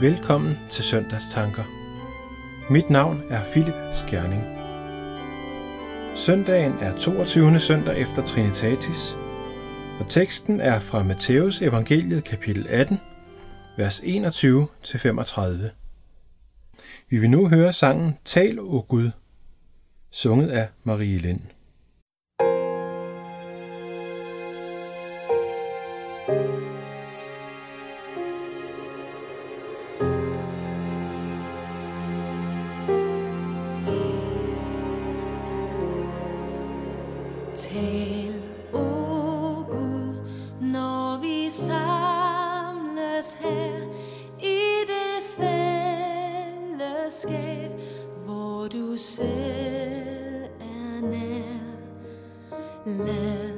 [0.00, 1.64] Velkommen til Søndagstanker.
[2.72, 4.42] Mit navn er Philip Skjerning.
[6.14, 7.58] Søndagen er 22.
[7.58, 9.16] søndag efter Trinitatis,
[10.00, 12.98] og teksten er fra Matthæus evangeliet kapitel 18,
[13.76, 15.42] vers 21-35.
[17.10, 19.10] Vi vil nu høre sangen Tal, o Gud,
[20.12, 21.40] sunget af Marie Lind.
[52.98, 53.49] Lad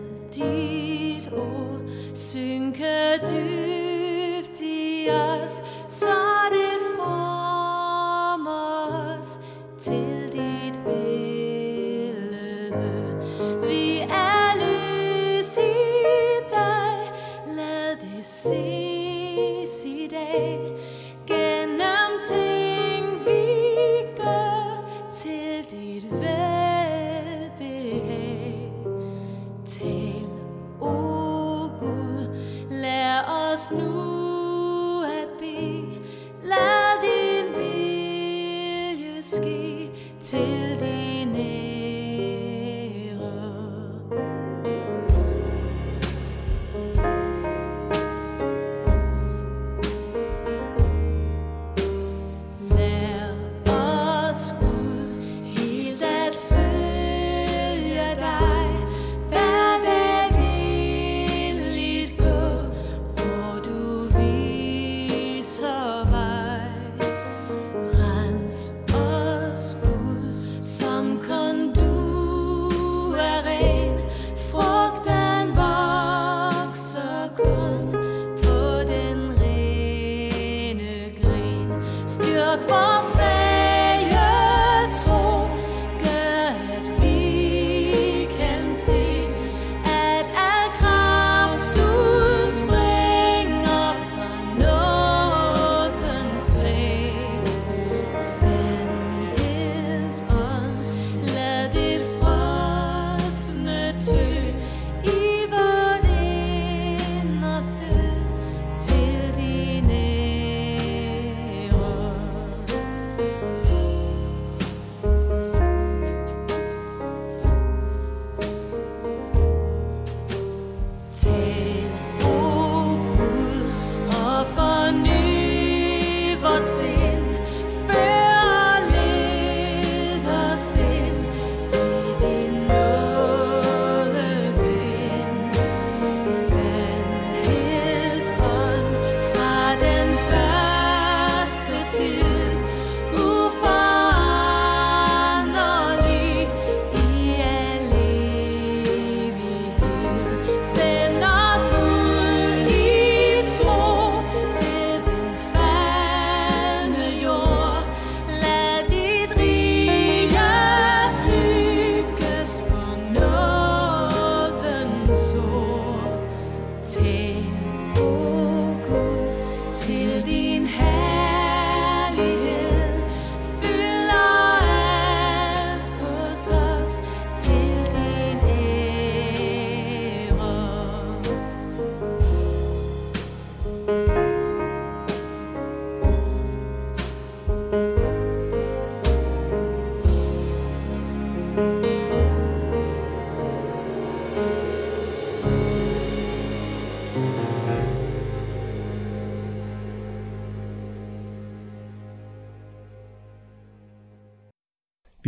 [33.62, 36.00] os nu at bede.
[36.42, 39.90] Lad din vilje ske
[40.22, 40.61] til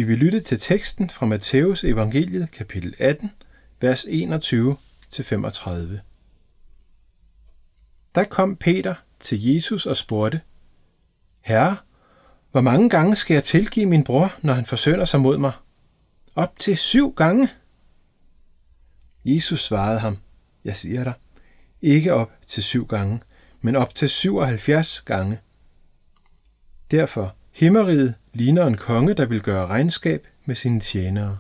[0.04, 3.30] Vi vil lytte til teksten fra Matthæus evangeliet kapitel 18,
[3.80, 4.08] vers 21-35.
[8.14, 10.40] Der kom Peter til Jesus og spurgte,
[11.40, 11.76] Herre,
[12.50, 15.52] hvor mange gange skal jeg tilgive min bror, når han forsønder sig mod mig?
[16.34, 17.48] Op til syv gange?
[19.24, 20.18] Jesus svarede ham,
[20.64, 21.14] jeg siger dig,
[21.82, 23.20] ikke op til syv gange,
[23.60, 25.40] men op til 77 gange.
[26.90, 31.38] Derfor, himmeriget ligner en konge, der vil gøre regnskab med sine tjenere.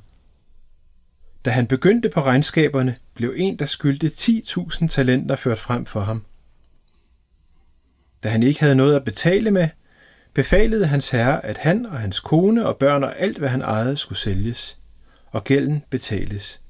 [1.44, 6.24] Da han begyndte på regnskaberne, blev en, der skyldte 10.000 talenter ført frem for ham.
[8.22, 9.68] Da han ikke havde noget at betale med,
[10.34, 13.96] befalede hans herre, at han og hans kone og børn og alt, hvad han ejede,
[13.96, 14.78] skulle sælges,
[15.26, 16.60] og gælden betales.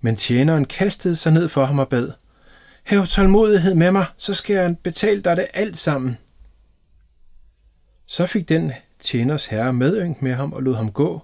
[0.00, 2.12] Men tjeneren kastede sig ned for ham og bad,
[2.84, 6.18] Hav tålmodighed med mig, så skal jeg betale dig det alt sammen.
[8.06, 8.72] Så fik den
[9.02, 11.22] tjeners herre medynk med ham og lod ham gå,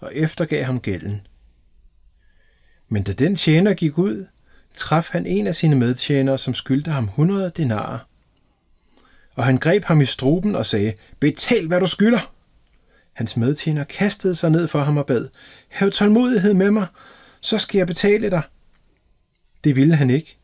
[0.00, 1.26] og eftergav ham gælden.
[2.88, 4.26] Men da den tjener gik ud,
[4.74, 7.98] traf han en af sine medtjenere, som skyldte ham 100 denarer.
[9.34, 12.32] Og han greb ham i struben og sagde, betal hvad du skylder.
[13.12, 15.28] Hans medtjener kastede sig ned for ham og bad,
[15.68, 16.86] hav tålmodighed med mig,
[17.40, 18.42] så skal jeg betale dig.
[19.64, 20.38] Det ville han ikke,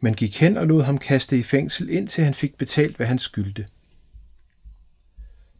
[0.00, 3.18] men gik hen og lod ham kaste i fængsel, indtil han fik betalt, hvad han
[3.18, 3.66] skyldte.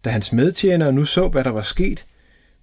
[0.05, 2.07] Da hans medtjenere nu så, hvad der var sket,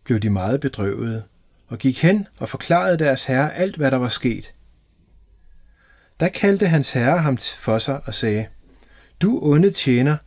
[0.03, 1.23] blev de meget bedrøvede,
[1.67, 4.53] og gik hen og forklarede deres herre alt, hvad der var sket.
[6.19, 8.47] Da kaldte hans herre ham for sig og sagde,
[9.21, 10.17] Du onde tjener,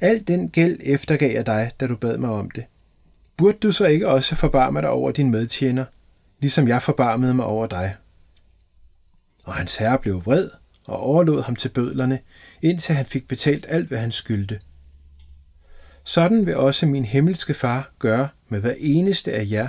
[0.00, 2.64] al den gæld eftergav jeg dig, da du bad mig om det.
[3.36, 5.84] Burde du så ikke også forbarme dig over din medtjener,
[6.40, 7.96] ligesom jeg forbarmede mig over dig?
[9.44, 10.50] Og hans herre blev vred
[10.84, 12.18] og overlod ham til bødlerne,
[12.62, 14.60] indtil han fik betalt alt, hvad han skyldte.
[16.04, 19.68] Sådan vil også min himmelske far gøre med hver eneste af jer,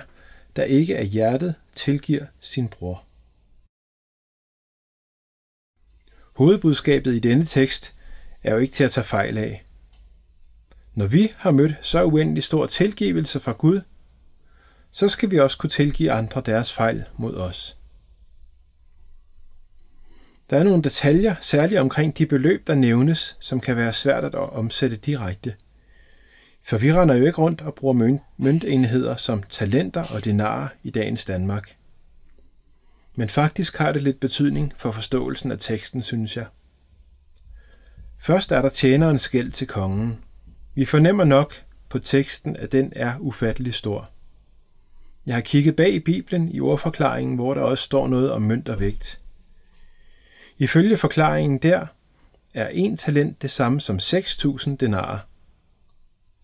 [0.55, 3.03] der ikke af hjertet tilgiver sin bror.
[6.35, 7.95] Hovedbudskabet i denne tekst
[8.43, 9.63] er jo ikke til at tage fejl af.
[10.93, 13.81] Når vi har mødt så uendelig stor tilgivelse fra Gud,
[14.91, 17.77] så skal vi også kunne tilgive andre deres fejl mod os.
[20.49, 24.35] Der er nogle detaljer, særligt omkring de beløb, der nævnes, som kan være svært at
[24.35, 25.55] omsætte direkte.
[26.63, 31.25] For vi render jo ikke rundt og bruger møntenheder som talenter og dinarer i dagens
[31.25, 31.75] Danmark.
[33.17, 36.45] Men faktisk har det lidt betydning for forståelsen af teksten, synes jeg.
[38.19, 40.19] Først er der tjenerens gæld til kongen.
[40.75, 41.53] Vi fornemmer nok
[41.89, 44.09] på teksten, at den er ufattelig stor.
[45.25, 48.69] Jeg har kigget bag i Bibelen i ordforklaringen, hvor der også står noget om mønt
[48.69, 49.21] og vægt.
[50.57, 51.85] Ifølge forklaringen der
[52.53, 55.19] er en talent det samme som 6.000 denarer.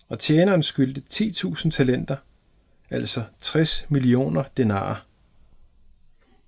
[0.10, 2.18] Og tjeneren skyldte 10.000 talenter,
[2.90, 5.06] altså 60 millioner denarer.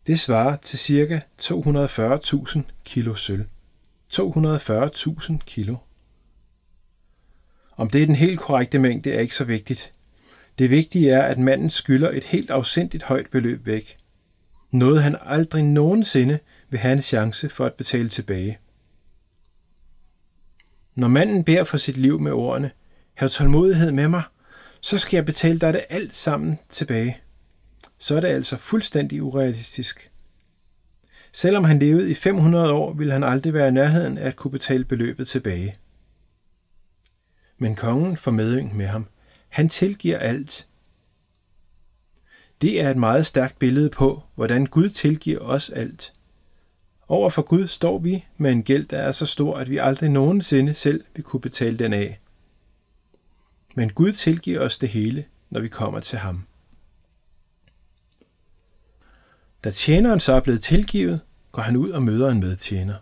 [0.08, 1.22] Det svarer til ca.
[1.42, 3.46] 240.000 kilo sølv.
[4.14, 5.76] 240.000 kilo.
[7.78, 9.94] Om det er den helt korrekte mængde er ikke så vigtigt.
[10.60, 13.98] Det vigtige er, at manden skylder et helt afsindigt højt beløb væk.
[14.72, 16.40] Noget han aldrig nogensinde
[16.70, 18.60] vil have en chance for at betale tilbage.
[20.96, 22.72] Når manden beder for sit liv med ordene,
[23.20, 24.24] Hav tålmodighed med mig,
[24.82, 27.18] så skal jeg betale dig det alt sammen tilbage.
[27.98, 30.12] Så er det altså fuldstændig urealistisk.
[31.34, 34.52] Selvom han levede i 500 år, ville han aldrig være i nærheden af at kunne
[34.52, 35.76] betale beløbet tilbage.
[37.58, 39.08] Men kongen får medyng med ham.
[39.50, 40.68] Han tilgiver alt.
[42.62, 46.14] Det er et meget stærkt billede på, hvordan Gud tilgiver os alt.
[47.08, 50.10] Over for Gud står vi med en gæld, der er så stor, at vi aldrig
[50.10, 52.20] nogensinde selv vil kunne betale den af.
[53.80, 56.46] Men Gud tilgiver os det hele, når vi kommer til ham.
[59.64, 62.96] Da tjeneren så er blevet tilgivet, går han ud og møder en medtjener.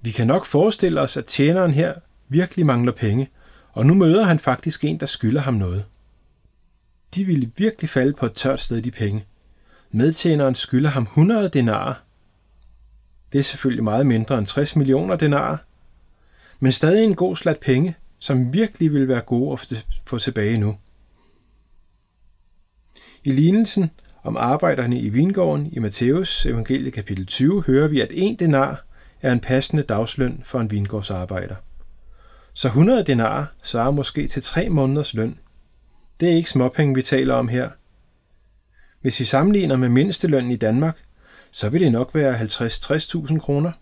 [0.00, 1.94] Vi kan nok forestille os, at tjeneren her
[2.28, 3.30] virkelig mangler penge,
[3.72, 5.84] og nu møder han faktisk en, der skylder ham noget.
[7.14, 9.24] De ville virkelig falde på et tørt sted, de penge.
[9.90, 11.94] Medtjeneren skylder ham 100 denarer.
[13.32, 15.56] Det er selvfølgelig meget mindre end 60 millioner denarer,
[16.60, 20.76] men stadig en god slat penge, som virkelig vil være gode at få tilbage nu.
[23.24, 23.90] I lignelsen
[24.22, 28.84] om arbejderne i vingården i Matthæus evangelie kapitel 20 hører vi, at en denar
[29.22, 31.54] er en passende dagsløn for en vingårdsarbejder.
[32.54, 35.38] Så 100 denar svarer måske til tre måneders løn.
[36.20, 37.70] Det er ikke småpenge, vi taler om her.
[39.00, 40.98] Hvis vi sammenligner med mindstelønnen i Danmark,
[41.50, 43.72] så vil det nok være 50-60.000 kroner.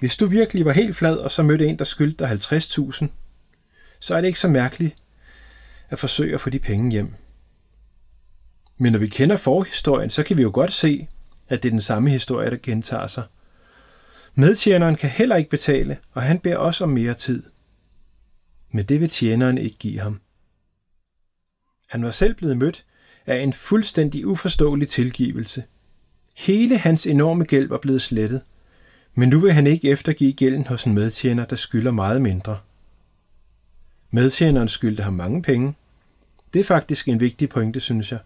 [0.00, 3.06] Hvis du virkelig var helt flad, og så mødte en, der skyldte dig 50.000,
[4.00, 4.96] så er det ikke så mærkeligt
[5.88, 7.14] at forsøge at få de penge hjem.
[8.78, 11.08] Men når vi kender forhistorien, så kan vi jo godt se,
[11.48, 13.24] at det er den samme historie, der gentager sig.
[14.34, 17.42] Medtjeneren kan heller ikke betale, og han beder også om mere tid.
[18.72, 20.20] Men det vil tjeneren ikke give ham.
[21.88, 22.84] Han var selv blevet mødt
[23.26, 25.64] af en fuldstændig uforståelig tilgivelse.
[26.36, 28.42] Hele hans enorme gæld var blevet slettet,
[29.14, 32.58] men nu vil han ikke eftergive gælden hos en medtjener, der skylder meget mindre.
[34.10, 35.74] Medtjeneren skyldte ham mange penge.
[36.52, 38.18] Det er faktisk en vigtig pointe, synes jeg.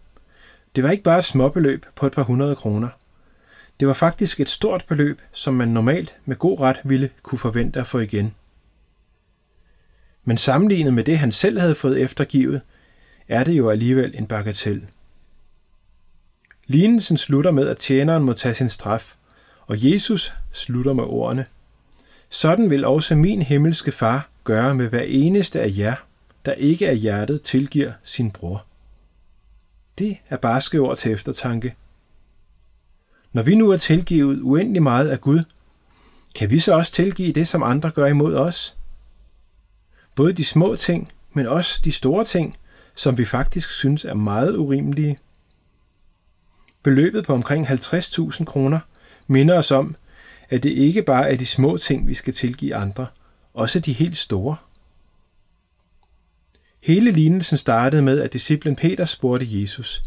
[0.76, 2.88] Det var ikke bare et småbeløb på et par hundrede kroner.
[3.80, 7.80] Det var faktisk et stort beløb, som man normalt med god ret ville kunne forvente
[7.80, 8.34] at få igen.
[10.24, 12.60] Men sammenlignet med det, han selv havde fået eftergivet,
[13.28, 14.86] er det jo alligevel en bagatel.
[16.66, 19.14] Lignelsen slutter med, at tjeneren må tage sin straf,
[19.66, 21.46] og Jesus slutter med ordene.
[22.30, 25.94] Sådan vil også min himmelske far gøre med hver eneste af jer,
[26.44, 28.66] der ikke af hjertet tilgiver sin bror.
[29.98, 31.76] Det er barske ord til eftertanke.
[33.32, 35.44] Når vi nu er tilgivet uendelig meget af Gud,
[36.34, 38.76] kan vi så også tilgive det, som andre gør imod os?
[40.14, 42.56] Både de små ting, men også de store ting,
[42.94, 45.18] som vi faktisk synes er meget urimelige.
[46.82, 48.80] Beløbet på omkring 50.000 kroner
[49.26, 49.96] minder os om,
[50.50, 53.06] at det ikke bare er de små ting, vi skal tilgive andre,
[53.54, 54.56] også de helt store.
[56.82, 60.04] Hele lignelsen startede med, at disciplen Peter spurgte Jesus,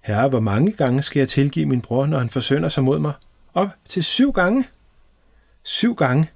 [0.00, 3.12] Herre, hvor mange gange skal jeg tilgive min bror, når han forsønder sig mod mig?
[3.54, 4.64] Op til syv gange.
[5.62, 6.30] Syv gange.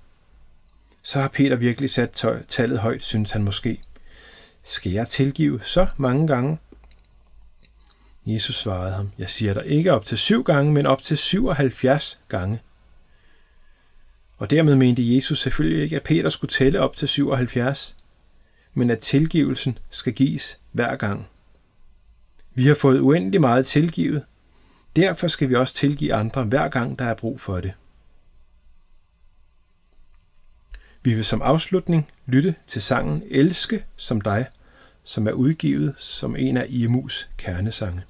[1.02, 3.82] Så har Peter virkelig sat tallet højt, synes han måske.
[4.64, 6.58] Skal jeg tilgive så mange gange?
[8.26, 12.18] Jesus svarede ham, jeg siger dig ikke op til syv gange, men op til 77
[12.28, 12.60] gange.
[14.36, 17.96] Og dermed mente Jesus selvfølgelig ikke, at Peter skulle tælle op til 77,
[18.74, 21.28] men at tilgivelsen skal gives hver gang.
[22.54, 24.24] Vi har fået uendelig meget tilgivet,
[24.96, 27.72] derfor skal vi også tilgive andre hver gang, der er brug for det.
[31.02, 34.46] Vi vil som afslutning lytte til sangen Elske som dig,
[35.04, 38.02] som er udgivet som en af IMU's kernesange.